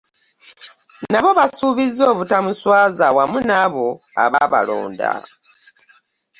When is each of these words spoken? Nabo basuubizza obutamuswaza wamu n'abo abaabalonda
Nabo 1.11 1.29
basuubizza 1.39 2.03
obutamuswaza 2.13 3.05
wamu 3.17 3.37
n'abo 3.47 3.87
abaabalonda 4.23 5.09